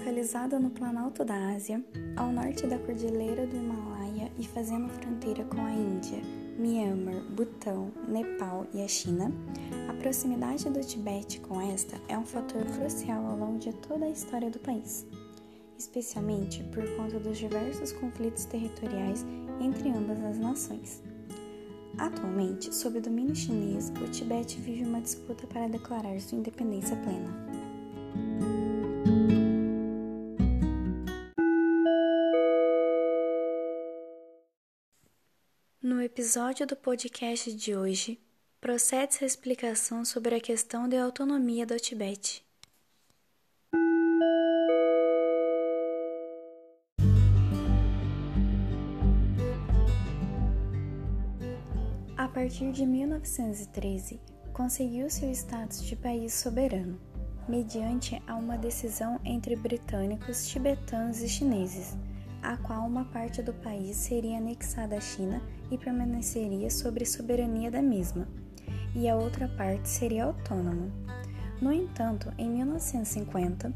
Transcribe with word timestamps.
Localizada 0.00 0.58
no 0.58 0.70
Planalto 0.70 1.22
da 1.26 1.34
Ásia, 1.50 1.84
ao 2.16 2.32
norte 2.32 2.66
da 2.66 2.78
Cordilheira 2.78 3.46
do 3.46 3.54
Himalaia 3.54 4.32
e 4.38 4.48
fazendo 4.48 4.88
fronteira 4.88 5.44
com 5.44 5.60
a 5.60 5.70
Índia, 5.70 6.22
Myanmar, 6.58 7.22
Butão, 7.30 7.92
Nepal 8.08 8.66
e 8.72 8.82
a 8.82 8.88
China, 8.88 9.30
a 9.90 9.92
proximidade 9.92 10.70
do 10.70 10.80
Tibete 10.80 11.38
com 11.40 11.60
esta 11.60 12.00
é 12.08 12.16
um 12.16 12.24
fator 12.24 12.64
crucial 12.64 13.26
ao 13.26 13.36
longo 13.36 13.58
de 13.58 13.74
toda 13.74 14.06
a 14.06 14.10
história 14.10 14.48
do 14.48 14.58
país, 14.58 15.06
especialmente 15.78 16.64
por 16.72 16.82
conta 16.96 17.20
dos 17.20 17.36
diversos 17.36 17.92
conflitos 17.92 18.46
territoriais 18.46 19.26
entre 19.60 19.90
ambas 19.90 20.18
as 20.24 20.38
nações. 20.38 21.02
Atualmente, 21.98 22.74
sob 22.74 22.98
domínio 23.00 23.36
chinês, 23.36 23.92
o 24.02 24.10
Tibete 24.10 24.58
vive 24.58 24.82
uma 24.82 25.02
disputa 25.02 25.46
para 25.46 25.68
declarar 25.68 26.18
sua 26.22 26.38
independência 26.38 26.96
plena. 26.96 27.49
No 36.00 36.06
episódio 36.06 36.66
do 36.66 36.74
podcast 36.74 37.52
de 37.52 37.76
hoje, 37.76 38.18
procede-se 38.58 39.22
a 39.22 39.26
explicação 39.26 40.02
sobre 40.02 40.34
a 40.34 40.40
questão 40.40 40.88
de 40.88 40.96
autonomia 40.96 41.66
do 41.66 41.78
Tibete. 41.78 42.42
A 52.16 52.26
partir 52.28 52.72
de 52.72 52.86
1913, 52.86 54.22
conseguiu-se 54.54 55.26
o 55.26 55.30
status 55.30 55.84
de 55.84 55.96
país 55.96 56.32
soberano, 56.32 56.98
mediante 57.46 58.22
a 58.26 58.36
uma 58.36 58.56
decisão 58.56 59.20
entre 59.22 59.54
britânicos, 59.54 60.48
tibetanos 60.48 61.20
e 61.20 61.28
chineses 61.28 61.94
a 62.42 62.56
qual 62.56 62.86
uma 62.86 63.04
parte 63.04 63.42
do 63.42 63.52
país 63.52 63.96
seria 63.96 64.38
anexada 64.38 64.96
à 64.96 65.00
China 65.00 65.42
e 65.70 65.78
permaneceria 65.78 66.70
sobre 66.70 67.04
soberania 67.04 67.70
da 67.70 67.82
mesma, 67.82 68.26
e 68.94 69.08
a 69.08 69.16
outra 69.16 69.48
parte 69.48 69.88
seria 69.88 70.24
autônoma. 70.24 70.90
No 71.60 71.72
entanto, 71.72 72.32
em 72.38 72.48
1950, 72.48 73.72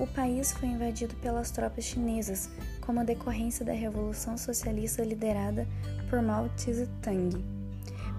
o 0.00 0.06
país 0.08 0.52
foi 0.52 0.68
invadido 0.70 1.14
pelas 1.16 1.50
tropas 1.52 1.84
chinesas 1.84 2.50
como 2.80 3.04
decorrência 3.04 3.64
da 3.64 3.72
Revolução 3.72 4.36
Socialista 4.36 5.04
liderada 5.04 5.66
por 6.10 6.20
Mao 6.20 6.48
Tse-tung. 6.56 7.44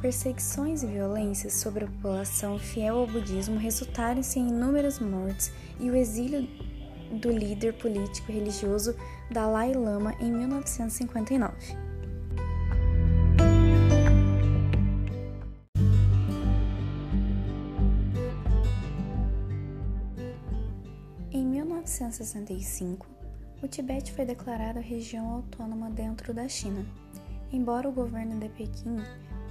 Perseguições 0.02 0.84
e 0.84 0.88
violências 0.88 1.56
sobre 1.56 1.84
a 1.84 1.88
população 1.88 2.58
fiel 2.58 3.00
ao 3.00 3.08
budismo 3.08 3.58
resultaram-se 3.60 4.40
em 4.40 4.48
inúmeras 4.48 5.00
mortes 5.00 5.52
e 5.78 5.90
o 5.90 5.96
exílio 5.96 6.48
do 7.12 7.30
líder 7.30 7.74
político 7.74 8.32
religioso 8.32 8.96
Dalai 9.32 9.74
Lama 9.74 10.16
em 10.20 10.32
1959. 10.32 11.90
Em 21.32 21.46
1965, 21.46 23.08
o 23.62 23.68
Tibete 23.68 24.12
foi 24.14 24.26
declarado 24.26 24.80
região 24.80 25.30
autônoma 25.30 25.90
dentro 25.90 26.34
da 26.34 26.48
China, 26.48 26.86
embora 27.52 27.88
o 27.88 27.92
governo 27.92 28.40
de 28.40 28.50
Pequim 28.50 28.98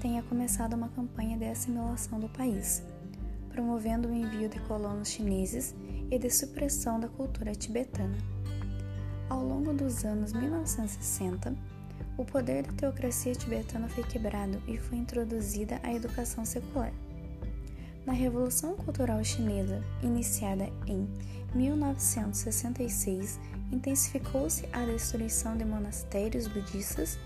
tenha 0.00 0.22
começado 0.22 0.74
uma 0.74 0.88
campanha 0.88 1.36
de 1.36 1.44
assimilação 1.44 2.18
do 2.18 2.28
país, 2.28 2.82
promovendo 3.58 4.08
o 4.08 4.14
envio 4.14 4.48
de 4.48 4.60
colonos 4.60 5.08
chineses 5.08 5.74
e 6.12 6.16
de 6.16 6.30
supressão 6.30 7.00
da 7.00 7.08
cultura 7.08 7.56
tibetana. 7.56 8.16
Ao 9.28 9.42
longo 9.42 9.72
dos 9.72 10.04
anos 10.04 10.32
1960, 10.32 11.56
o 12.16 12.24
poder 12.24 12.62
da 12.62 12.72
teocracia 12.72 13.34
tibetana 13.34 13.88
foi 13.88 14.04
quebrado 14.04 14.62
e 14.68 14.78
foi 14.78 14.98
introduzida 14.98 15.80
a 15.82 15.92
educação 15.92 16.44
secular. 16.44 16.92
Na 18.06 18.12
Revolução 18.12 18.76
Cultural 18.76 19.24
Chinesa, 19.24 19.82
iniciada 20.04 20.70
em 20.86 21.08
1966, 21.52 23.40
intensificou-se 23.72 24.68
a 24.72 24.84
destruição 24.84 25.56
de 25.56 25.64
monastérios 25.64 26.46
budistas 26.46 27.18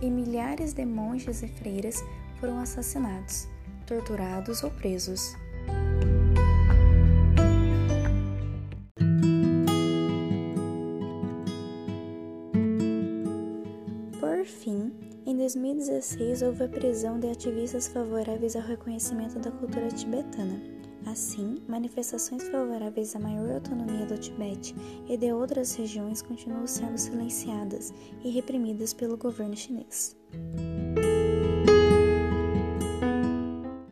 e 0.00 0.08
milhares 0.08 0.72
de 0.72 0.84
monges 0.84 1.42
e 1.42 1.48
freiras 1.48 1.96
foram 2.38 2.60
assassinados, 2.60 3.48
torturados 3.88 4.62
ou 4.62 4.70
presos. 4.70 5.34
Fim, 14.50 14.92
em 15.24 15.36
2016 15.36 16.42
houve 16.42 16.64
a 16.64 16.68
prisão 16.68 17.18
de 17.18 17.30
ativistas 17.30 17.88
favoráveis 17.88 18.56
ao 18.56 18.62
reconhecimento 18.62 19.38
da 19.38 19.50
cultura 19.50 19.88
tibetana. 19.88 20.60
Assim, 21.06 21.56
manifestações 21.66 22.46
favoráveis 22.48 23.16
à 23.16 23.18
maior 23.18 23.50
autonomia 23.50 24.04
do 24.04 24.18
Tibete 24.18 24.74
e 25.08 25.16
de 25.16 25.32
outras 25.32 25.74
regiões 25.74 26.20
continuam 26.20 26.66
sendo 26.66 26.98
silenciadas 26.98 27.94
e 28.22 28.30
reprimidas 28.30 28.92
pelo 28.92 29.16
governo 29.16 29.56
chinês. 29.56 30.14